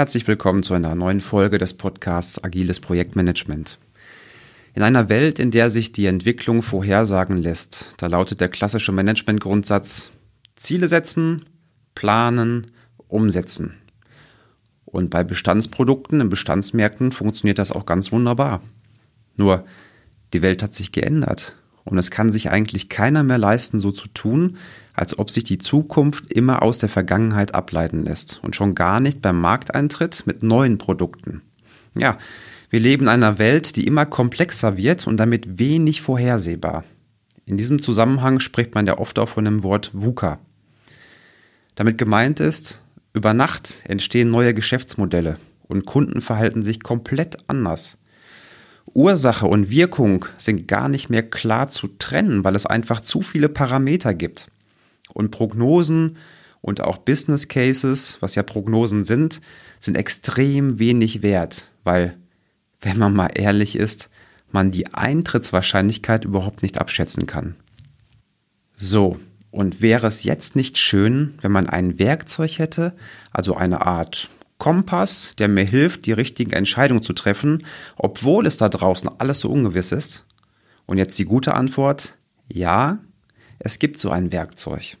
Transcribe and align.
Herzlich 0.00 0.26
willkommen 0.26 0.62
zu 0.62 0.72
einer 0.72 0.94
neuen 0.94 1.20
Folge 1.20 1.58
des 1.58 1.74
Podcasts 1.74 2.42
Agiles 2.42 2.80
Projektmanagement. 2.80 3.78
In 4.72 4.82
einer 4.82 5.10
Welt, 5.10 5.38
in 5.38 5.50
der 5.50 5.68
sich 5.68 5.92
die 5.92 6.06
Entwicklung 6.06 6.62
vorhersagen 6.62 7.36
lässt, 7.36 7.90
da 7.98 8.06
lautet 8.06 8.40
der 8.40 8.48
klassische 8.48 8.92
Managementgrundsatz 8.92 10.10
Ziele 10.56 10.88
setzen, 10.88 11.44
planen, 11.94 12.68
umsetzen. 13.08 13.74
Und 14.86 15.10
bei 15.10 15.22
Bestandsprodukten 15.22 16.22
in 16.22 16.30
Bestandsmärkten 16.30 17.12
funktioniert 17.12 17.58
das 17.58 17.70
auch 17.70 17.84
ganz 17.84 18.10
wunderbar. 18.10 18.62
Nur, 19.36 19.66
die 20.32 20.40
Welt 20.40 20.62
hat 20.62 20.74
sich 20.74 20.92
geändert 20.92 21.56
und 21.84 21.98
es 21.98 22.10
kann 22.10 22.32
sich 22.32 22.50
eigentlich 22.50 22.88
keiner 22.88 23.22
mehr 23.22 23.36
leisten, 23.36 23.80
so 23.80 23.92
zu 23.92 24.08
tun, 24.08 24.56
als 25.00 25.18
ob 25.18 25.30
sich 25.30 25.44
die 25.44 25.56
Zukunft 25.56 26.30
immer 26.30 26.62
aus 26.62 26.78
der 26.78 26.90
Vergangenheit 26.90 27.54
ableiten 27.54 28.04
lässt 28.04 28.38
und 28.42 28.54
schon 28.54 28.74
gar 28.74 29.00
nicht 29.00 29.22
beim 29.22 29.40
Markteintritt 29.40 30.24
mit 30.26 30.42
neuen 30.42 30.76
Produkten. 30.76 31.40
Ja, 31.94 32.18
wir 32.68 32.80
leben 32.80 33.04
in 33.04 33.08
einer 33.08 33.38
Welt, 33.38 33.76
die 33.76 33.86
immer 33.86 34.04
komplexer 34.04 34.76
wird 34.76 35.06
und 35.06 35.16
damit 35.16 35.58
wenig 35.58 36.02
vorhersehbar. 36.02 36.84
In 37.46 37.56
diesem 37.56 37.80
Zusammenhang 37.80 38.40
spricht 38.40 38.74
man 38.74 38.86
ja 38.86 38.98
oft 38.98 39.18
auch 39.18 39.30
von 39.30 39.46
dem 39.46 39.62
Wort 39.62 39.90
VUCA. 39.94 40.38
Damit 41.76 41.96
gemeint 41.96 42.38
ist, 42.38 42.82
über 43.14 43.32
Nacht 43.32 43.82
entstehen 43.88 44.30
neue 44.30 44.52
Geschäftsmodelle 44.52 45.38
und 45.66 45.86
Kunden 45.86 46.20
verhalten 46.20 46.62
sich 46.62 46.82
komplett 46.82 47.38
anders. 47.48 47.96
Ursache 48.92 49.46
und 49.46 49.70
Wirkung 49.70 50.26
sind 50.36 50.68
gar 50.68 50.90
nicht 50.90 51.08
mehr 51.08 51.22
klar 51.22 51.70
zu 51.70 51.88
trennen, 51.88 52.44
weil 52.44 52.54
es 52.54 52.66
einfach 52.66 53.00
zu 53.00 53.22
viele 53.22 53.48
Parameter 53.48 54.12
gibt. 54.12 54.50
Und 55.14 55.30
Prognosen 55.30 56.16
und 56.62 56.80
auch 56.80 56.98
Business 56.98 57.48
Cases, 57.48 58.18
was 58.20 58.34
ja 58.34 58.42
Prognosen 58.42 59.04
sind, 59.04 59.40
sind 59.80 59.96
extrem 59.96 60.78
wenig 60.78 61.22
wert, 61.22 61.68
weil, 61.84 62.16
wenn 62.80 62.98
man 62.98 63.14
mal 63.14 63.30
ehrlich 63.34 63.76
ist, 63.76 64.10
man 64.52 64.70
die 64.70 64.92
Eintrittswahrscheinlichkeit 64.92 66.24
überhaupt 66.24 66.62
nicht 66.62 66.78
abschätzen 66.78 67.26
kann. 67.26 67.56
So, 68.72 69.18
und 69.52 69.80
wäre 69.80 70.06
es 70.06 70.24
jetzt 70.24 70.56
nicht 70.56 70.78
schön, 70.78 71.34
wenn 71.40 71.52
man 71.52 71.68
ein 71.68 71.98
Werkzeug 71.98 72.58
hätte, 72.58 72.94
also 73.32 73.56
eine 73.56 73.86
Art 73.86 74.28
Kompass, 74.58 75.34
der 75.38 75.48
mir 75.48 75.64
hilft, 75.64 76.06
die 76.06 76.12
richtigen 76.12 76.52
Entscheidungen 76.52 77.02
zu 77.02 77.12
treffen, 77.12 77.66
obwohl 77.96 78.46
es 78.46 78.58
da 78.58 78.68
draußen 78.68 79.10
alles 79.18 79.40
so 79.40 79.50
ungewiss 79.50 79.90
ist? 79.90 80.26
Und 80.86 80.98
jetzt 80.98 81.18
die 81.18 81.24
gute 81.24 81.54
Antwort, 81.54 82.16
ja, 82.48 82.98
es 83.58 83.78
gibt 83.78 83.98
so 83.98 84.10
ein 84.10 84.32
Werkzeug. 84.32 84.98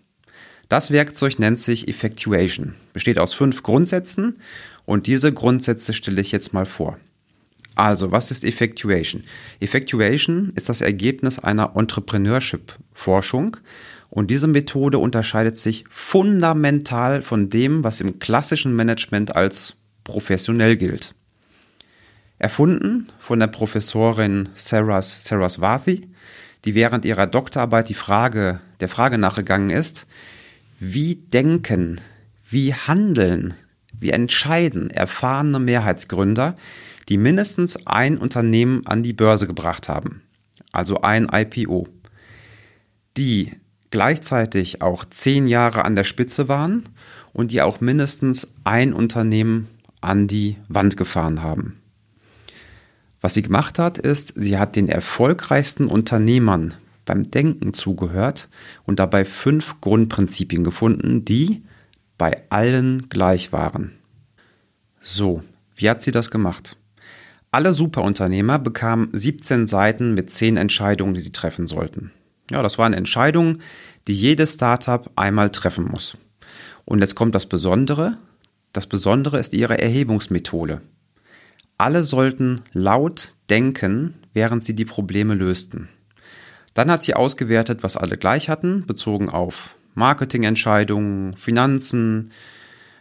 Das 0.70 0.92
Werkzeug 0.92 1.40
nennt 1.40 1.58
sich 1.58 1.88
Effectuation, 1.88 2.76
besteht 2.92 3.18
aus 3.18 3.34
fünf 3.34 3.64
Grundsätzen 3.64 4.38
und 4.86 5.08
diese 5.08 5.32
Grundsätze 5.32 5.92
stelle 5.92 6.20
ich 6.20 6.30
jetzt 6.30 6.54
mal 6.54 6.64
vor. 6.64 6.96
Also, 7.74 8.12
was 8.12 8.30
ist 8.30 8.44
Effectuation? 8.44 9.24
Effectuation 9.58 10.52
ist 10.54 10.68
das 10.68 10.80
Ergebnis 10.80 11.40
einer 11.40 11.72
Entrepreneurship-Forschung 11.74 13.56
und 14.10 14.30
diese 14.30 14.46
Methode 14.46 14.98
unterscheidet 14.98 15.58
sich 15.58 15.86
fundamental 15.90 17.22
von 17.22 17.48
dem, 17.48 17.82
was 17.82 18.00
im 18.00 18.20
klassischen 18.20 18.76
Management 18.76 19.34
als 19.34 19.74
professionell 20.04 20.76
gilt. 20.76 21.16
Erfunden 22.38 23.08
von 23.18 23.40
der 23.40 23.48
Professorin 23.48 24.48
Saras 24.54 25.16
Saraswati, 25.18 26.08
die 26.64 26.76
während 26.76 27.04
ihrer 27.04 27.26
Doktorarbeit 27.26 27.88
die 27.88 27.94
Frage, 27.94 28.60
der 28.78 28.88
Frage 28.88 29.18
nachgegangen 29.18 29.70
ist, 29.70 30.06
wie 30.80 31.14
denken, 31.14 32.00
wie 32.48 32.74
handeln, 32.74 33.54
wie 33.96 34.10
entscheiden 34.10 34.90
erfahrene 34.90 35.60
Mehrheitsgründer, 35.60 36.56
die 37.08 37.18
mindestens 37.18 37.86
ein 37.86 38.16
Unternehmen 38.16 38.86
an 38.86 39.02
die 39.02 39.12
Börse 39.12 39.46
gebracht 39.46 39.88
haben, 39.88 40.22
also 40.72 41.02
ein 41.02 41.28
IPO, 41.30 41.86
die 43.18 43.52
gleichzeitig 43.90 44.80
auch 44.80 45.04
zehn 45.04 45.46
Jahre 45.46 45.84
an 45.84 45.96
der 45.96 46.04
Spitze 46.04 46.48
waren 46.48 46.84
und 47.34 47.50
die 47.50 47.60
auch 47.60 47.80
mindestens 47.80 48.48
ein 48.64 48.94
Unternehmen 48.94 49.68
an 50.00 50.28
die 50.28 50.56
Wand 50.68 50.96
gefahren 50.96 51.42
haben. 51.42 51.76
Was 53.20 53.34
sie 53.34 53.42
gemacht 53.42 53.78
hat, 53.78 53.98
ist, 53.98 54.32
sie 54.34 54.58
hat 54.58 54.76
den 54.76 54.88
erfolgreichsten 54.88 55.88
Unternehmern 55.88 56.74
beim 57.10 57.28
Denken 57.28 57.74
zugehört 57.74 58.48
und 58.84 59.00
dabei 59.00 59.24
fünf 59.24 59.80
Grundprinzipien 59.80 60.62
gefunden, 60.62 61.24
die 61.24 61.64
bei 62.18 62.44
allen 62.50 63.08
gleich 63.08 63.50
waren. 63.50 63.94
So, 65.02 65.42
wie 65.74 65.90
hat 65.90 66.02
sie 66.02 66.12
das 66.12 66.30
gemacht? 66.30 66.76
Alle 67.50 67.72
Superunternehmer 67.72 68.60
bekamen 68.60 69.08
17 69.12 69.66
Seiten 69.66 70.14
mit 70.14 70.30
10 70.30 70.56
Entscheidungen, 70.56 71.14
die 71.14 71.20
sie 71.20 71.32
treffen 71.32 71.66
sollten. 71.66 72.12
Ja, 72.48 72.62
das 72.62 72.78
waren 72.78 72.92
Entscheidungen, 72.92 73.60
die 74.06 74.14
jedes 74.14 74.54
Startup 74.54 75.10
einmal 75.16 75.50
treffen 75.50 75.86
muss. 75.86 76.16
Und 76.84 77.00
jetzt 77.00 77.16
kommt 77.16 77.34
das 77.34 77.46
Besondere. 77.46 78.18
Das 78.72 78.86
Besondere 78.86 79.40
ist 79.40 79.52
ihre 79.52 79.80
Erhebungsmethode. 79.80 80.80
Alle 81.76 82.04
sollten 82.04 82.62
laut 82.72 83.34
denken, 83.48 84.14
während 84.32 84.64
sie 84.64 84.76
die 84.76 84.84
Probleme 84.84 85.34
lösten. 85.34 85.88
Dann 86.74 86.90
hat 86.90 87.02
sie 87.02 87.14
ausgewertet, 87.14 87.82
was 87.82 87.96
alle 87.96 88.16
gleich 88.16 88.48
hatten, 88.48 88.86
bezogen 88.86 89.28
auf 89.28 89.76
Marketingentscheidungen, 89.94 91.36
Finanzen. 91.36 92.30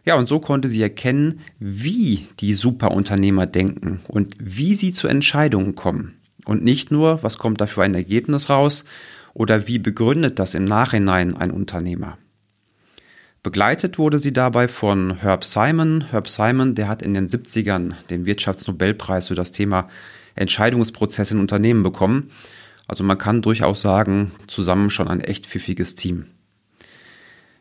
Ja, 0.06 0.16
und 0.16 0.28
so 0.28 0.40
konnte 0.40 0.69
sie 0.69 0.81
erkennen, 0.81 1.41
wie 1.59 2.28
die 2.40 2.53
Superunternehmer 2.53 3.46
denken 3.46 4.02
und 4.08 4.35
wie 4.40 4.75
sie 4.75 4.91
zu 4.91 5.08
Entscheidungen 5.08 5.75
kommen. 5.75 6.16
Und 6.46 6.63
nicht 6.63 6.90
nur, 6.90 7.22
was 7.22 7.38
kommt 7.38 7.62
da 7.62 7.68
für 7.68 7.84
ein 7.84 7.94
Ergebnis 7.94 8.50
raus, 8.50 8.85
oder 9.34 9.68
wie 9.68 9.78
begründet 9.78 10.40
das 10.40 10.56
im 10.56 10.66
Nachhinein 10.66 11.38
ein 11.38 11.52
Unternehmer? 11.52 12.18
Begleitet 13.41 13.97
wurde 13.97 14.19
sie 14.19 14.34
dabei 14.34 14.68
von 14.68 15.16
Herb 15.18 15.46
Simon. 15.46 16.06
Herb 16.09 16.28
Simon, 16.28 16.75
der 16.75 16.90
hat 16.90 17.02
in 17.02 17.13
den 17.13 17.29
70ern 17.29 17.94
den 18.09 18.25
Wirtschaftsnobelpreis 18.25 19.29
für 19.29 19.35
das 19.35 19.53
Thema 19.53 19.88
Entscheidungsprozesse 20.35 21.35
in 21.35 21.40
Unternehmen 21.40 21.84
bekommen. 21.84 22.31
Also 22.90 23.04
man 23.04 23.20
kann 23.20 23.44
durchaus 23.44 23.82
sagen, 23.82 24.32
zusammen 24.48 24.90
schon 24.90 25.08
ein 25.08 25.22
echt 25.22 25.46
pfiffiges 25.46 25.94
Team. 25.94 26.26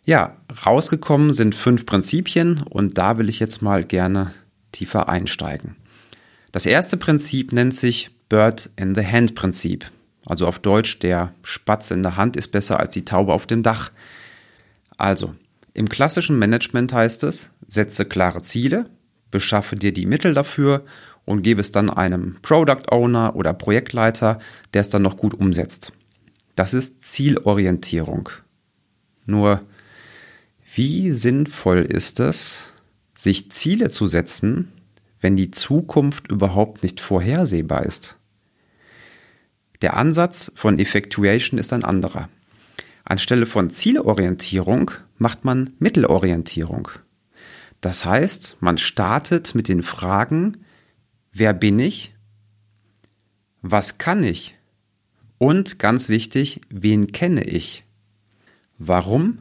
Ja, 0.02 0.38
rausgekommen 0.64 1.34
sind 1.34 1.54
fünf 1.54 1.84
Prinzipien 1.84 2.62
und 2.62 2.96
da 2.96 3.18
will 3.18 3.28
ich 3.28 3.38
jetzt 3.38 3.60
mal 3.60 3.84
gerne 3.84 4.32
tiefer 4.72 5.10
einsteigen. 5.10 5.76
Das 6.50 6.64
erste 6.64 6.96
Prinzip 6.96 7.52
nennt 7.52 7.74
sich 7.74 8.08
Bird 8.30 8.70
in 8.76 8.94
the 8.94 9.04
Hand 9.04 9.34
Prinzip. 9.34 9.90
Also 10.24 10.46
auf 10.46 10.60
Deutsch, 10.60 10.98
der 11.00 11.34
Spatz 11.42 11.90
in 11.90 12.02
der 12.02 12.16
Hand 12.16 12.34
ist 12.36 12.48
besser 12.48 12.80
als 12.80 12.94
die 12.94 13.04
Taube 13.04 13.34
auf 13.34 13.46
dem 13.46 13.62
Dach. 13.62 13.92
Also, 14.96 15.34
im 15.74 15.90
klassischen 15.90 16.38
Management 16.38 16.94
heißt 16.94 17.22
es, 17.24 17.50
setze 17.66 18.06
klare 18.06 18.40
Ziele, 18.40 18.88
beschaffe 19.30 19.76
dir 19.76 19.92
die 19.92 20.06
Mittel 20.06 20.34
dafür 20.34 20.84
und 21.24 21.42
gebe 21.42 21.60
es 21.60 21.72
dann 21.72 21.90
einem 21.90 22.36
Product 22.42 22.90
Owner 22.90 23.36
oder 23.36 23.52
Projektleiter, 23.52 24.38
der 24.72 24.80
es 24.80 24.88
dann 24.88 25.02
noch 25.02 25.16
gut 25.16 25.34
umsetzt. 25.34 25.92
Das 26.56 26.74
ist 26.74 27.04
Zielorientierung. 27.04 28.30
Nur, 29.26 29.62
wie 30.74 31.12
sinnvoll 31.12 31.82
ist 31.82 32.18
es, 32.18 32.70
sich 33.14 33.50
Ziele 33.50 33.90
zu 33.90 34.06
setzen, 34.06 34.72
wenn 35.20 35.36
die 35.36 35.50
Zukunft 35.50 36.30
überhaupt 36.30 36.82
nicht 36.82 37.00
vorhersehbar 37.00 37.84
ist? 37.84 38.16
Der 39.82 39.96
Ansatz 39.96 40.50
von 40.54 40.78
Effectuation 40.78 41.58
ist 41.58 41.72
ein 41.72 41.84
anderer. 41.84 42.28
Anstelle 43.04 43.46
von 43.46 43.70
Zielorientierung 43.70 44.90
macht 45.18 45.44
man 45.44 45.74
Mittelorientierung. 45.78 46.88
Das 47.80 48.04
heißt, 48.04 48.56
man 48.60 48.78
startet 48.78 49.54
mit 49.54 49.68
den 49.68 49.82
Fragen, 49.82 50.58
wer 51.32 51.52
bin 51.52 51.78
ich? 51.78 52.14
Was 53.62 53.98
kann 53.98 54.22
ich? 54.22 54.56
Und 55.38 55.78
ganz 55.78 56.08
wichtig, 56.08 56.60
wen 56.68 57.12
kenne 57.12 57.44
ich? 57.44 57.84
Warum? 58.78 59.38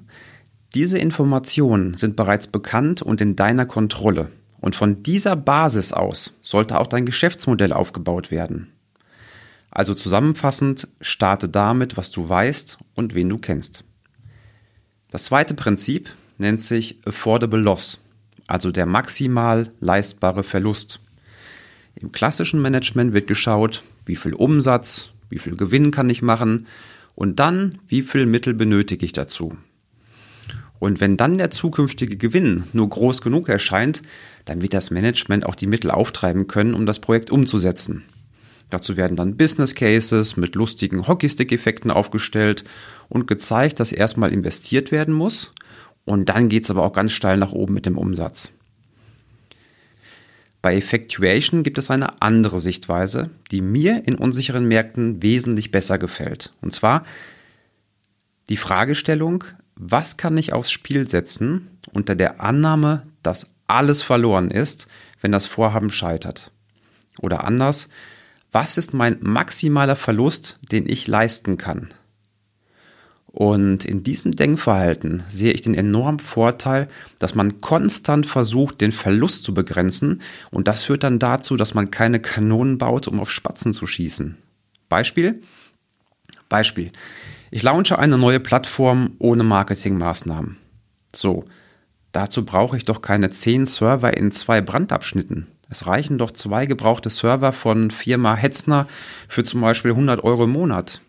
Diese 0.73 0.99
Informationen 0.99 1.95
sind 1.95 2.15
bereits 2.15 2.47
bekannt 2.47 3.01
und 3.01 3.21
in 3.21 3.35
deiner 3.35 3.65
Kontrolle. 3.65 4.29
Und 4.59 4.75
von 4.75 5.01
dieser 5.01 5.35
Basis 5.35 5.93
aus 5.93 6.33
sollte 6.41 6.79
auch 6.79 6.87
dein 6.87 7.05
Geschäftsmodell 7.05 7.73
aufgebaut 7.73 8.31
werden. 8.31 8.71
Also 9.71 9.93
zusammenfassend, 9.93 10.87
starte 11.01 11.49
damit, 11.49 11.97
was 11.97 12.11
du 12.11 12.27
weißt 12.27 12.77
und 12.95 13.13
wen 13.13 13.29
du 13.29 13.37
kennst. 13.37 13.83
Das 15.11 15.25
zweite 15.25 15.53
Prinzip 15.53 16.13
nennt 16.37 16.61
sich 16.61 16.99
Affordable 17.05 17.59
Loss, 17.59 17.99
also 18.47 18.71
der 18.71 18.85
maximal 18.85 19.71
leistbare 19.79 20.43
Verlust. 20.43 20.99
Im 21.95 22.11
klassischen 22.11 22.61
Management 22.61 23.13
wird 23.13 23.27
geschaut, 23.27 23.83
wie 24.05 24.15
viel 24.15 24.33
Umsatz, 24.33 25.09
wie 25.29 25.39
viel 25.39 25.55
Gewinn 25.55 25.91
kann 25.91 26.09
ich 26.09 26.21
machen 26.21 26.67
und 27.15 27.39
dann, 27.39 27.79
wie 27.87 28.01
viel 28.01 28.25
Mittel 28.25 28.53
benötige 28.53 29.05
ich 29.05 29.13
dazu. 29.13 29.57
Und 30.79 30.99
wenn 30.99 31.17
dann 31.17 31.37
der 31.37 31.49
zukünftige 31.49 32.17
Gewinn 32.17 32.63
nur 32.71 32.89
groß 32.89 33.21
genug 33.21 33.49
erscheint, 33.49 34.03
dann 34.45 34.61
wird 34.61 34.73
das 34.73 34.91
Management 34.91 35.45
auch 35.45 35.55
die 35.55 35.67
Mittel 35.67 35.91
auftreiben 35.91 36.47
können, 36.47 36.75
um 36.75 36.85
das 36.85 36.99
Projekt 36.99 37.31
umzusetzen. 37.31 38.03
Dazu 38.69 38.97
werden 38.97 39.15
dann 39.15 39.37
Business 39.37 39.75
Cases 39.75 40.35
mit 40.37 40.55
lustigen 40.55 41.07
Hockeystick-Effekten 41.07 41.89
aufgestellt 41.89 42.63
und 43.09 43.25
gezeigt, 43.25 43.79
dass 43.79 43.91
erstmal 43.91 44.31
investiert 44.31 44.91
werden 44.91 45.13
muss. 45.13 45.51
Und 46.07 46.29
dann 46.29 46.47
geht 46.47 46.63
es 46.63 46.71
aber 46.71 46.83
auch 46.83 46.93
ganz 46.93 47.11
steil 47.11 47.37
nach 47.37 47.51
oben 47.51 47.73
mit 47.73 47.85
dem 47.85 47.97
Umsatz. 47.97 48.53
Bei 50.61 50.77
Effectuation 50.77 51.63
gibt 51.63 51.77
es 51.77 51.91
eine 51.91 52.21
andere 52.21 52.59
Sichtweise, 52.59 53.29
die 53.51 53.59
mir 53.59 54.07
in 54.07 54.15
unsicheren 54.15 54.69
Märkten 54.69 55.21
wesentlich 55.21 55.69
besser 55.69 55.97
gefällt. 55.97 56.53
Und 56.61 56.73
zwar 56.73 57.03
die 58.47 58.55
Fragestellung, 58.55 59.43
was 59.75 60.15
kann 60.15 60.37
ich 60.37 60.53
aufs 60.53 60.71
Spiel 60.71 61.09
setzen 61.09 61.77
unter 61.91 62.15
der 62.15 62.39
Annahme, 62.39 63.05
dass 63.21 63.49
alles 63.67 64.01
verloren 64.01 64.49
ist, 64.49 64.87
wenn 65.19 65.33
das 65.33 65.45
Vorhaben 65.45 65.89
scheitert? 65.89 66.51
Oder 67.19 67.43
anders, 67.43 67.89
was 68.53 68.77
ist 68.77 68.93
mein 68.93 69.17
maximaler 69.19 69.97
Verlust, 69.97 70.57
den 70.71 70.87
ich 70.87 71.05
leisten 71.05 71.57
kann? 71.57 71.89
Und 73.37 73.85
in 73.85 74.01
diesem 74.01 74.31
Denkverhalten 74.31 75.21
sehe 75.29 75.53
ich 75.53 75.61
den 75.61 75.75
enormen 75.75 76.17
Vorteil, 76.17 76.87
dass 77.19 77.35
man 77.35 77.61
konstant 77.61 78.25
versucht, 78.25 78.81
den 78.81 78.91
Verlust 78.91 79.43
zu 79.43 79.53
begrenzen 79.53 80.23
und 80.49 80.67
das 80.67 80.81
führt 80.81 81.03
dann 81.03 81.19
dazu, 81.19 81.55
dass 81.55 81.75
man 81.75 81.91
keine 81.91 82.19
Kanonen 82.19 82.79
baut, 82.79 83.07
um 83.07 83.19
auf 83.19 83.29
Spatzen 83.29 83.73
zu 83.73 83.85
schießen. 83.85 84.37
Beispiel? 84.89 85.43
Beispiel. 86.49 86.91
Ich 87.51 87.61
launche 87.61 87.99
eine 87.99 88.17
neue 88.17 88.39
Plattform 88.39 89.11
ohne 89.19 89.43
Marketingmaßnahmen. 89.43 90.57
So, 91.15 91.45
dazu 92.13 92.43
brauche 92.43 92.75
ich 92.75 92.85
doch 92.85 93.03
keine 93.03 93.29
zehn 93.29 93.67
Server 93.67 94.17
in 94.17 94.31
zwei 94.31 94.61
Brandabschnitten. 94.61 95.45
Es 95.69 95.85
reichen 95.85 96.17
doch 96.17 96.31
zwei 96.31 96.65
gebrauchte 96.65 97.11
Server 97.11 97.53
von 97.53 97.91
Firma 97.91 98.33
Hetzner 98.33 98.87
für 99.27 99.43
zum 99.43 99.61
Beispiel 99.61 99.91
100 99.91 100.23
Euro 100.23 100.45
im 100.45 100.53
Monat. 100.53 101.01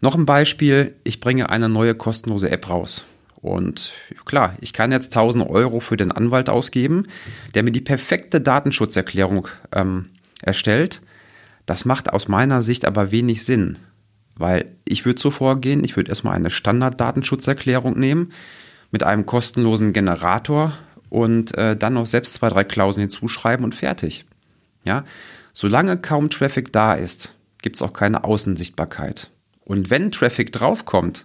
Noch 0.00 0.14
ein 0.14 0.26
Beispiel, 0.26 0.94
ich 1.04 1.20
bringe 1.20 1.48
eine 1.48 1.68
neue 1.68 1.94
kostenlose 1.94 2.50
App 2.50 2.68
raus. 2.68 3.04
Und 3.40 3.92
klar, 4.24 4.54
ich 4.60 4.72
kann 4.72 4.92
jetzt 4.92 5.16
1000 5.16 5.48
Euro 5.48 5.80
für 5.80 5.96
den 5.96 6.12
Anwalt 6.12 6.48
ausgeben, 6.48 7.06
der 7.54 7.62
mir 7.62 7.70
die 7.70 7.80
perfekte 7.80 8.40
Datenschutzerklärung 8.40 9.48
ähm, 9.72 10.10
erstellt. 10.42 11.02
Das 11.64 11.84
macht 11.84 12.12
aus 12.12 12.28
meiner 12.28 12.62
Sicht 12.62 12.84
aber 12.84 13.10
wenig 13.10 13.44
Sinn, 13.44 13.78
weil 14.36 14.66
ich 14.84 15.04
würde 15.04 15.20
so 15.20 15.30
vorgehen, 15.30 15.84
ich 15.84 15.96
würde 15.96 16.10
erstmal 16.10 16.34
eine 16.34 16.50
Standard-Datenschutzerklärung 16.50 17.98
nehmen 17.98 18.32
mit 18.90 19.02
einem 19.02 19.26
kostenlosen 19.26 19.92
Generator 19.92 20.72
und 21.08 21.56
äh, 21.56 21.76
dann 21.76 21.94
noch 21.94 22.06
selbst 22.06 22.34
zwei, 22.34 22.48
drei 22.48 22.64
Klauseln 22.64 23.02
hinzuschreiben 23.02 23.64
und 23.64 23.74
fertig. 23.74 24.24
Ja, 24.84 25.04
solange 25.52 25.96
kaum 25.96 26.30
Traffic 26.30 26.72
da 26.72 26.94
ist, 26.94 27.34
gibt 27.62 27.76
es 27.76 27.82
auch 27.82 27.92
keine 27.92 28.24
Außensichtbarkeit. 28.24 29.30
Und 29.66 29.90
wenn 29.90 30.12
Traffic 30.12 30.52
draufkommt, 30.52 31.24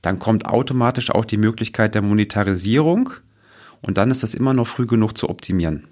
dann 0.00 0.18
kommt 0.18 0.46
automatisch 0.46 1.10
auch 1.10 1.24
die 1.24 1.36
Möglichkeit 1.36 1.94
der 1.94 2.02
Monetarisierung 2.02 3.10
und 3.82 3.98
dann 3.98 4.10
ist 4.10 4.22
das 4.22 4.34
immer 4.34 4.54
noch 4.54 4.66
früh 4.66 4.86
genug 4.86 5.16
zu 5.16 5.28
optimieren. 5.28 5.86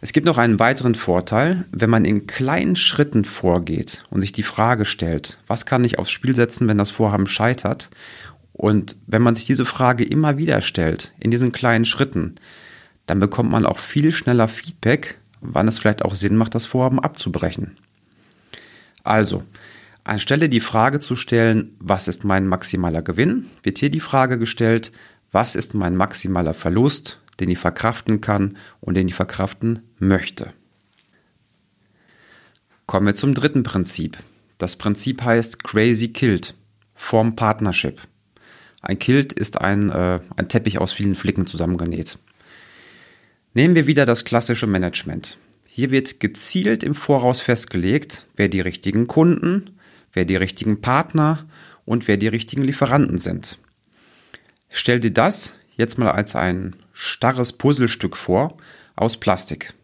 Es 0.00 0.12
gibt 0.12 0.26
noch 0.26 0.38
einen 0.38 0.58
weiteren 0.58 0.94
Vorteil, 0.94 1.66
wenn 1.72 1.90
man 1.90 2.04
in 2.04 2.26
kleinen 2.26 2.76
Schritten 2.76 3.24
vorgeht 3.24 4.04
und 4.10 4.20
sich 4.22 4.32
die 4.32 4.42
Frage 4.42 4.84
stellt, 4.84 5.38
was 5.46 5.66
kann 5.66 5.84
ich 5.84 5.98
aufs 5.98 6.10
Spiel 6.10 6.34
setzen, 6.34 6.68
wenn 6.68 6.78
das 6.78 6.90
Vorhaben 6.90 7.26
scheitert 7.26 7.90
und 8.52 8.96
wenn 9.06 9.22
man 9.22 9.34
sich 9.34 9.44
diese 9.44 9.66
Frage 9.66 10.04
immer 10.04 10.38
wieder 10.38 10.62
stellt, 10.62 11.12
in 11.18 11.30
diesen 11.30 11.52
kleinen 11.52 11.84
Schritten, 11.84 12.36
dann 13.04 13.18
bekommt 13.18 13.50
man 13.50 13.66
auch 13.66 13.78
viel 13.78 14.12
schneller 14.12 14.48
Feedback, 14.48 15.18
wann 15.40 15.68
es 15.68 15.78
vielleicht 15.78 16.04
auch 16.04 16.14
Sinn 16.14 16.36
macht, 16.36 16.54
das 16.54 16.66
Vorhaben 16.66 16.98
abzubrechen. 16.98 17.76
Also, 19.04 19.44
anstelle 20.06 20.48
die 20.48 20.60
Frage 20.60 21.00
zu 21.00 21.16
stellen, 21.16 21.76
was 21.78 22.08
ist 22.08 22.24
mein 22.24 22.46
maximaler 22.46 23.02
Gewinn, 23.02 23.46
wird 23.62 23.78
hier 23.78 23.90
die 23.90 24.00
Frage 24.00 24.38
gestellt, 24.38 24.92
was 25.32 25.54
ist 25.54 25.74
mein 25.74 25.96
maximaler 25.96 26.54
Verlust, 26.54 27.20
den 27.40 27.50
ich 27.50 27.58
verkraften 27.58 28.20
kann 28.20 28.56
und 28.80 28.94
den 28.94 29.08
ich 29.08 29.14
verkraften 29.14 29.80
möchte. 29.98 30.52
Kommen 32.86 33.06
wir 33.06 33.14
zum 33.14 33.34
dritten 33.34 33.64
Prinzip. 33.64 34.16
Das 34.58 34.76
Prinzip 34.76 35.22
heißt 35.22 35.64
Crazy 35.64 36.08
Killed, 36.08 36.54
Form 36.94 37.34
Partnership. 37.34 38.00
Ein 38.80 38.98
Kilt 38.98 39.32
ist 39.32 39.60
ein, 39.60 39.90
äh, 39.90 40.20
ein 40.36 40.48
Teppich 40.48 40.78
aus 40.78 40.92
vielen 40.92 41.16
Flicken 41.16 41.48
zusammengenäht. 41.48 42.18
Nehmen 43.54 43.74
wir 43.74 43.86
wieder 43.86 44.06
das 44.06 44.24
klassische 44.24 44.68
Management. 44.68 45.38
Hier 45.66 45.90
wird 45.90 46.20
gezielt 46.20 46.84
im 46.84 46.94
Voraus 46.94 47.40
festgelegt, 47.40 48.26
wer 48.36 48.48
die 48.48 48.60
richtigen 48.60 49.08
Kunden, 49.08 49.75
wer 50.16 50.24
die 50.24 50.36
richtigen 50.36 50.80
Partner 50.80 51.46
und 51.84 52.08
wer 52.08 52.16
die 52.16 52.26
richtigen 52.26 52.64
Lieferanten 52.64 53.18
sind. 53.18 53.58
Stell 54.70 54.98
dir 54.98 55.12
das 55.12 55.52
jetzt 55.76 55.98
mal 55.98 56.10
als 56.10 56.34
ein 56.34 56.74
starres 56.92 57.52
Puzzlestück 57.52 58.16
vor 58.16 58.56
aus 58.96 59.18
Plastik. 59.18 59.74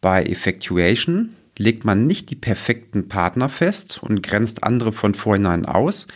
Bei 0.00 0.24
Effectuation 0.24 1.30
legt 1.56 1.84
man 1.84 2.06
nicht 2.06 2.30
die 2.30 2.36
perfekten 2.36 3.08
Partner 3.08 3.48
fest 3.48 4.02
und 4.02 4.22
grenzt 4.22 4.64
andere 4.64 4.92
von 4.92 5.14
vornherein 5.14 5.64
aus, 5.64 6.08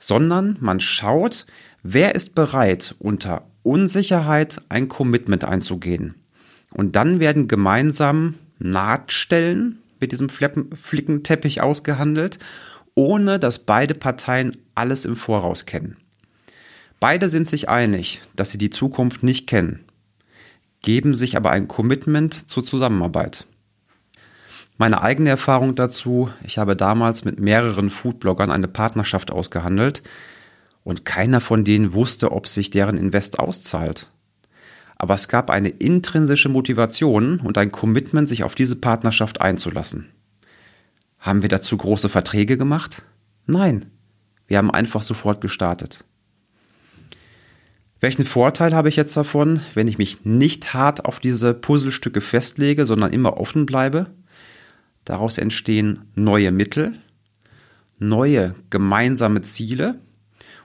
sondern 0.00 0.56
man 0.60 0.80
schaut, 0.80 1.46
wer 1.82 2.14
ist 2.14 2.34
bereit, 2.34 2.94
unter 3.00 3.46
Unsicherheit 3.64 4.58
ein 4.68 4.88
Commitment 4.88 5.44
einzugehen. 5.44 6.14
Und 6.70 6.94
dann 6.94 7.18
werden 7.18 7.48
gemeinsam 7.48 8.34
Nahtstellen 8.58 9.80
mit 10.00 10.12
diesem 10.12 10.28
Flickenteppich 10.28 11.60
ausgehandelt, 11.60 12.38
ohne 12.94 13.38
dass 13.38 13.60
beide 13.60 13.94
Parteien 13.94 14.56
alles 14.74 15.04
im 15.04 15.16
Voraus 15.16 15.66
kennen. 15.66 15.96
Beide 16.98 17.28
sind 17.28 17.48
sich 17.48 17.68
einig, 17.68 18.22
dass 18.34 18.50
sie 18.50 18.58
die 18.58 18.70
Zukunft 18.70 19.22
nicht 19.22 19.46
kennen, 19.46 19.84
geben 20.82 21.14
sich 21.14 21.36
aber 21.36 21.50
ein 21.50 21.68
Commitment 21.68 22.48
zur 22.48 22.64
Zusammenarbeit. 22.64 23.46
Meine 24.78 25.02
eigene 25.02 25.30
Erfahrung 25.30 25.74
dazu, 25.74 26.30
ich 26.44 26.58
habe 26.58 26.76
damals 26.76 27.24
mit 27.24 27.40
mehreren 27.40 27.90
Foodbloggern 27.90 28.50
eine 28.50 28.68
Partnerschaft 28.68 29.30
ausgehandelt 29.30 30.02
und 30.84 31.04
keiner 31.04 31.40
von 31.40 31.64
denen 31.64 31.94
wusste, 31.94 32.32
ob 32.32 32.46
sich 32.46 32.70
deren 32.70 32.98
Invest 32.98 33.38
auszahlt. 33.38 34.10
Aber 34.96 35.14
es 35.14 35.28
gab 35.28 35.50
eine 35.50 35.68
intrinsische 35.68 36.48
Motivation 36.48 37.40
und 37.40 37.58
ein 37.58 37.70
Commitment, 37.70 38.28
sich 38.28 38.44
auf 38.44 38.54
diese 38.54 38.76
Partnerschaft 38.76 39.40
einzulassen. 39.40 40.10
Haben 41.18 41.42
wir 41.42 41.48
dazu 41.48 41.76
große 41.76 42.08
Verträge 42.08 42.56
gemacht? 42.56 43.02
Nein, 43.46 43.86
wir 44.46 44.58
haben 44.58 44.70
einfach 44.70 45.02
sofort 45.02 45.40
gestartet. 45.40 46.04
Welchen 48.00 48.24
Vorteil 48.24 48.74
habe 48.74 48.88
ich 48.88 48.96
jetzt 48.96 49.16
davon, 49.16 49.60
wenn 49.74 49.88
ich 49.88 49.98
mich 49.98 50.24
nicht 50.24 50.74
hart 50.74 51.06
auf 51.06 51.18
diese 51.18 51.54
Puzzlestücke 51.54 52.20
festlege, 52.20 52.86
sondern 52.86 53.12
immer 53.12 53.38
offen 53.38 53.66
bleibe? 53.66 54.06
Daraus 55.04 55.38
entstehen 55.38 56.02
neue 56.14 56.52
Mittel, 56.52 56.98
neue 57.98 58.54
gemeinsame 58.70 59.40
Ziele 59.42 59.98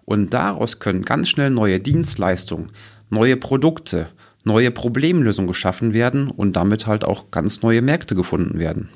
und 0.04 0.34
daraus 0.34 0.80
können 0.80 1.04
ganz 1.04 1.30
schnell 1.30 1.52
neue 1.52 1.80
Dienstleistungen, 1.80 2.72
neue 3.10 3.38
Produkte, 3.38 4.10
neue 4.44 4.72
Problemlösungen 4.72 5.48
geschaffen 5.48 5.94
werden 5.94 6.30
und 6.30 6.54
damit 6.56 6.88
halt 6.88 7.04
auch 7.04 7.32
ganz 7.32 7.62
neue 7.62 7.82
Märkte 7.82 8.16
gefunden 8.16 8.60
werden. 8.60 8.90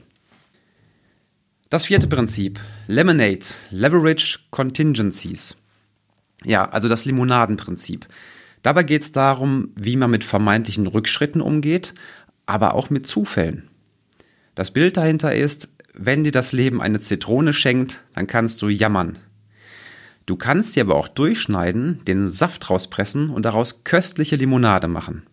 Das 1.69 1.85
vierte 1.85 2.07
Prinzip, 2.07 2.59
Lemonade, 2.87 3.45
Leverage 3.71 4.39
Contingencies. 4.51 5.55
Ja, 6.43 6.69
also 6.69 6.87
das 6.87 7.05
Limonadenprinzip. 7.05 8.07
Dabei 8.61 8.83
geht 8.83 9.01
es 9.01 9.11
darum, 9.11 9.69
wie 9.75 9.97
man 9.97 10.11
mit 10.11 10.23
vermeintlichen 10.23 10.87
Rückschritten 10.87 11.41
umgeht, 11.41 11.93
aber 12.45 12.75
auch 12.75 12.89
mit 12.89 13.07
Zufällen. 13.07 13.69
Das 14.53 14.71
Bild 14.71 14.97
dahinter 14.97 15.33
ist, 15.35 15.69
wenn 15.93 16.23
dir 16.23 16.31
das 16.31 16.51
Leben 16.51 16.81
eine 16.81 16.99
Zitrone 16.99 17.53
schenkt, 17.53 18.03
dann 18.13 18.27
kannst 18.27 18.61
du 18.61 18.69
jammern. 18.69 19.17
Du 20.25 20.35
kannst 20.35 20.73
sie 20.73 20.81
aber 20.81 20.95
auch 20.95 21.07
durchschneiden, 21.07 22.03
den 22.05 22.29
Saft 22.29 22.69
rauspressen 22.69 23.29
und 23.29 23.43
daraus 23.43 23.83
köstliche 23.83 24.35
Limonade 24.35 24.87
machen. 24.87 25.23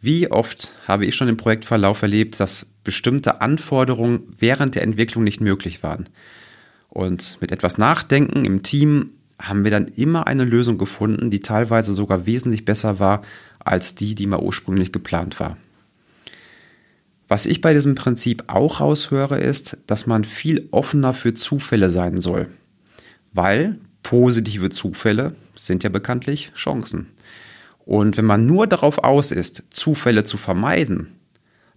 Wie 0.00 0.30
oft 0.30 0.70
habe 0.86 1.06
ich 1.06 1.16
schon 1.16 1.28
im 1.28 1.36
Projektverlauf 1.36 2.02
erlebt, 2.02 2.38
dass 2.38 2.66
bestimmte 2.84 3.40
Anforderungen 3.42 4.22
während 4.38 4.74
der 4.74 4.82
Entwicklung 4.82 5.24
nicht 5.24 5.40
möglich 5.40 5.82
waren. 5.82 6.08
Und 6.88 7.36
mit 7.40 7.52
etwas 7.52 7.76
Nachdenken 7.76 8.46
im 8.46 8.62
Team 8.62 9.10
haben 9.38 9.64
wir 9.64 9.70
dann 9.70 9.88
immer 9.88 10.26
eine 10.26 10.44
Lösung 10.44 10.78
gefunden, 10.78 11.30
die 11.30 11.40
teilweise 11.40 11.92
sogar 11.92 12.24
wesentlich 12.26 12.64
besser 12.64 12.98
war 12.98 13.22
als 13.58 13.94
die, 13.94 14.14
die 14.14 14.26
mal 14.26 14.40
ursprünglich 14.40 14.90
geplant 14.90 15.38
war. 15.38 15.58
Was 17.28 17.44
ich 17.44 17.60
bei 17.60 17.74
diesem 17.74 17.94
Prinzip 17.94 18.44
auch 18.46 18.80
raushöre, 18.80 19.38
ist, 19.38 19.76
dass 19.86 20.06
man 20.06 20.24
viel 20.24 20.66
offener 20.70 21.12
für 21.12 21.34
Zufälle 21.34 21.90
sein 21.90 22.22
soll. 22.22 22.48
Weil 23.34 23.78
positive 24.02 24.70
Zufälle 24.70 25.34
sind 25.54 25.84
ja 25.84 25.90
bekanntlich 25.90 26.52
Chancen. 26.54 27.08
Und 27.88 28.18
wenn 28.18 28.26
man 28.26 28.44
nur 28.44 28.66
darauf 28.66 28.98
aus 28.98 29.32
ist, 29.32 29.62
Zufälle 29.70 30.22
zu 30.22 30.36
vermeiden, 30.36 31.18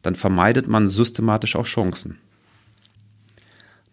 dann 0.02 0.16
vermeidet 0.16 0.68
man 0.68 0.90
systematisch 0.90 1.56
auch 1.56 1.66
Chancen. 1.66 2.20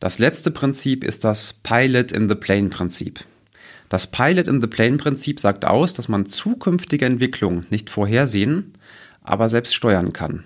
Das 0.01 0.19
letzte 0.19 0.51
Prinzip 0.51 1.05
ist 1.05 1.23
das 1.23 1.53
Pilot 1.53 2.11
in 2.11 2.29
the 2.29 2.35
Plane 2.35 2.71
Prinzip. 2.71 3.25
Das 3.89 4.09
Pilot 4.09 4.49
in 4.49 4.61
the 4.61 4.67
Plane 4.67 4.97
Prinzip 4.97 5.39
sagt 5.39 5.65
aus, 5.65 5.95
dass 5.95 6.09
man 6.09 6.27
zukünftige 6.27 7.07
Entwicklungen 7.07 7.67
nicht 7.71 7.89
vorhersehen, 7.89 8.73
aber 9.23 9.49
selbst 9.49 9.77
steuern 9.77 10.13
kann. 10.13 10.45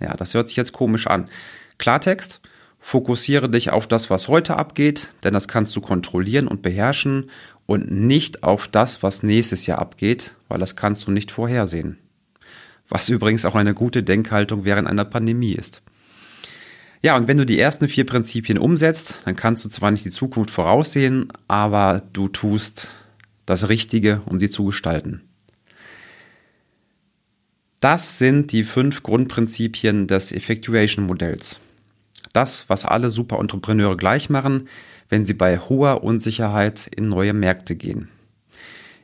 Ja, 0.00 0.14
das 0.14 0.34
hört 0.34 0.48
sich 0.48 0.56
jetzt 0.56 0.72
komisch 0.72 1.06
an. 1.06 1.28
Klartext, 1.78 2.40
fokussiere 2.86 3.50
dich 3.50 3.70
auf 3.70 3.88
das, 3.88 4.10
was 4.10 4.28
heute 4.28 4.56
abgeht, 4.56 5.08
denn 5.24 5.34
das 5.34 5.48
kannst 5.48 5.74
du 5.74 5.80
kontrollieren 5.80 6.46
und 6.46 6.62
beherrschen 6.62 7.30
und 7.66 7.90
nicht 7.90 8.44
auf 8.44 8.68
das, 8.68 9.02
was 9.02 9.24
nächstes 9.24 9.66
Jahr 9.66 9.80
abgeht, 9.80 10.36
weil 10.46 10.60
das 10.60 10.76
kannst 10.76 11.04
du 11.04 11.10
nicht 11.10 11.32
vorhersehen. 11.32 11.98
Was 12.88 13.08
übrigens 13.08 13.44
auch 13.44 13.56
eine 13.56 13.74
gute 13.74 14.04
Denkhaltung 14.04 14.64
während 14.64 14.86
einer 14.86 15.04
Pandemie 15.04 15.50
ist. 15.50 15.82
Ja, 17.02 17.16
und 17.16 17.26
wenn 17.26 17.38
du 17.38 17.44
die 17.44 17.58
ersten 17.58 17.88
vier 17.88 18.06
Prinzipien 18.06 18.56
umsetzt, 18.56 19.18
dann 19.24 19.34
kannst 19.34 19.64
du 19.64 19.68
zwar 19.68 19.90
nicht 19.90 20.04
die 20.04 20.10
Zukunft 20.10 20.52
voraussehen, 20.52 21.26
aber 21.48 22.04
du 22.12 22.28
tust 22.28 22.94
das 23.46 23.68
Richtige, 23.68 24.22
um 24.26 24.38
sie 24.38 24.48
zu 24.48 24.64
gestalten. 24.64 25.22
Das 27.80 28.18
sind 28.18 28.52
die 28.52 28.62
fünf 28.62 29.02
Grundprinzipien 29.02 30.06
des 30.06 30.30
Effectuation-Modells. 30.30 31.58
Das, 32.36 32.68
was 32.68 32.84
alle 32.84 33.10
Super-Entrepreneure 33.10 33.96
gleich 33.96 34.28
machen, 34.28 34.68
wenn 35.08 35.24
sie 35.24 35.32
bei 35.32 35.58
hoher 35.58 36.04
Unsicherheit 36.04 36.86
in 36.94 37.08
neue 37.08 37.32
Märkte 37.32 37.76
gehen. 37.76 38.10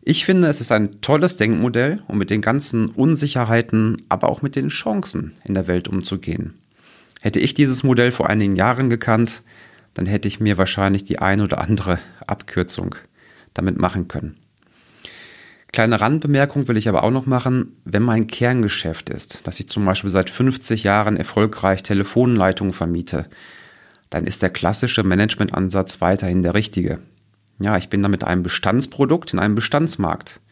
Ich 0.02 0.26
finde, 0.26 0.48
es 0.48 0.60
ist 0.60 0.70
ein 0.70 1.00
tolles 1.00 1.36
Denkmodell, 1.36 2.02
um 2.08 2.18
mit 2.18 2.28
den 2.28 2.42
ganzen 2.42 2.88
Unsicherheiten, 2.88 4.02
aber 4.10 4.28
auch 4.28 4.42
mit 4.42 4.54
den 4.54 4.68
Chancen 4.68 5.32
in 5.44 5.54
der 5.54 5.66
Welt 5.66 5.88
umzugehen. 5.88 6.58
Hätte 7.22 7.40
ich 7.40 7.54
dieses 7.54 7.82
Modell 7.82 8.12
vor 8.12 8.28
einigen 8.28 8.54
Jahren 8.54 8.90
gekannt, 8.90 9.42
dann 9.94 10.04
hätte 10.04 10.28
ich 10.28 10.38
mir 10.38 10.58
wahrscheinlich 10.58 11.04
die 11.04 11.18
ein 11.18 11.40
oder 11.40 11.60
andere 11.62 12.00
Abkürzung 12.26 12.96
damit 13.54 13.78
machen 13.78 14.08
können. 14.08 14.41
Kleine 15.72 16.02
Randbemerkung 16.02 16.68
will 16.68 16.76
ich 16.76 16.86
aber 16.86 17.02
auch 17.02 17.10
noch 17.10 17.24
machen, 17.24 17.76
wenn 17.86 18.02
mein 18.02 18.26
Kerngeschäft 18.26 19.08
ist, 19.08 19.46
dass 19.46 19.58
ich 19.58 19.68
zum 19.68 19.86
Beispiel 19.86 20.10
seit 20.10 20.28
50 20.28 20.84
Jahren 20.84 21.16
erfolgreich 21.16 21.82
Telefonleitungen 21.82 22.74
vermiete, 22.74 23.26
dann 24.10 24.26
ist 24.26 24.42
der 24.42 24.50
klassische 24.50 25.02
Managementansatz 25.02 26.02
weiterhin 26.02 26.42
der 26.42 26.54
richtige. 26.54 26.98
Ja, 27.58 27.78
ich 27.78 27.88
bin 27.88 28.02
da 28.02 28.10
mit 28.10 28.22
einem 28.22 28.42
Bestandsprodukt 28.42 29.32
in 29.32 29.38
einem 29.38 29.54
Bestandsmarkt. 29.54 30.42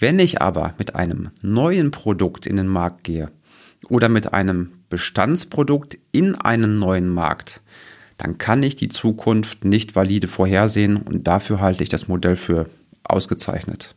Wenn 0.00 0.18
ich 0.18 0.42
aber 0.42 0.74
mit 0.76 0.96
einem 0.96 1.30
neuen 1.40 1.92
Produkt 1.92 2.44
in 2.44 2.56
den 2.56 2.66
Markt 2.66 3.04
gehe 3.04 3.30
oder 3.88 4.08
mit 4.08 4.32
einem 4.32 4.72
Bestandsprodukt 4.88 5.98
in 6.10 6.34
einen 6.34 6.80
neuen 6.80 7.08
Markt, 7.08 7.62
dann 8.16 8.38
kann 8.38 8.64
ich 8.64 8.74
die 8.74 8.88
Zukunft 8.88 9.64
nicht 9.64 9.94
valide 9.94 10.26
vorhersehen 10.26 10.96
und 10.96 11.28
dafür 11.28 11.60
halte 11.60 11.84
ich 11.84 11.88
das 11.88 12.08
Modell 12.08 12.34
für 12.34 12.68
ausgezeichnet. 13.04 13.94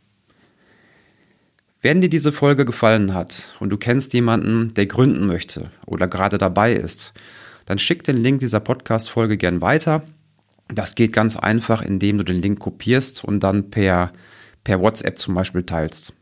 Wenn 1.82 2.00
dir 2.00 2.08
diese 2.08 2.32
Folge 2.32 2.64
gefallen 2.64 3.12
hat 3.12 3.54
und 3.60 3.70
du 3.70 3.76
kennst 3.76 4.14
jemanden, 4.14 4.72
der 4.74 4.86
gründen 4.86 5.26
möchte 5.26 5.70
oder 5.84 6.08
gerade 6.08 6.38
dabei 6.38 6.72
ist, 6.72 7.12
dann 7.66 7.78
schick 7.78 8.02
den 8.02 8.16
Link 8.16 8.40
dieser 8.40 8.60
Podcast-Folge 8.60 9.36
gern 9.36 9.60
weiter. 9.60 10.02
Das 10.68 10.94
geht 10.94 11.12
ganz 11.12 11.36
einfach, 11.36 11.82
indem 11.82 12.18
du 12.18 12.24
den 12.24 12.40
Link 12.40 12.60
kopierst 12.60 13.24
und 13.24 13.40
dann 13.40 13.70
per, 13.70 14.12
per 14.64 14.80
WhatsApp 14.80 15.18
zum 15.18 15.34
Beispiel 15.34 15.64
teilst. 15.64 16.14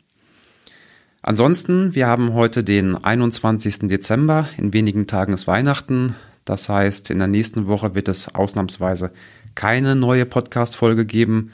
Ansonsten, 1.23 1.95
wir 1.95 2.09
haben 2.09 2.35
heute 2.35 2.65
den 2.65 3.03
21. 3.03 3.89
Dezember. 3.89 4.49
In 4.59 4.73
wenigen 4.75 5.07
Tagen 5.07 5.33
ist 5.33 5.47
Weihnachten. 5.47 6.15
Das 6.45 6.69
heißt, 6.69 7.11
in 7.11 7.19
der 7.19 7.29
nächsten 7.29 7.67
Woche 7.67 7.95
wird 7.95 8.09
es 8.09 8.35
ausnahmsweise 8.35 9.13
keine 9.55 9.95
neue 9.95 10.27
Podcast-Folge 10.27 11.07
geben. 11.07 11.53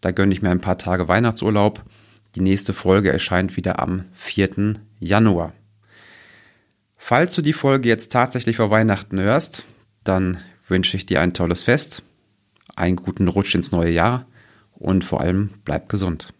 Da 0.00 0.12
gönne 0.12 0.32
ich 0.32 0.40
mir 0.40 0.50
ein 0.50 0.62
paar 0.62 0.78
Tage 0.78 1.08
Weihnachtsurlaub. 1.08 1.82
Die 2.34 2.40
nächste 2.40 2.72
Folge 2.72 3.12
erscheint 3.12 3.56
wieder 3.56 3.80
am 3.80 4.04
4. 4.12 4.74
Januar. 5.00 5.52
Falls 6.96 7.34
du 7.34 7.42
die 7.42 7.52
Folge 7.52 7.88
jetzt 7.88 8.12
tatsächlich 8.12 8.56
vor 8.56 8.70
Weihnachten 8.70 9.18
hörst, 9.18 9.64
dann 10.04 10.38
wünsche 10.68 10.96
ich 10.96 11.06
dir 11.06 11.20
ein 11.20 11.32
tolles 11.32 11.62
Fest, 11.62 12.02
einen 12.76 12.96
guten 12.96 13.26
Rutsch 13.26 13.54
ins 13.54 13.72
neue 13.72 13.90
Jahr 13.90 14.26
und 14.72 15.02
vor 15.02 15.20
allem 15.20 15.50
bleib 15.64 15.88
gesund. 15.88 16.32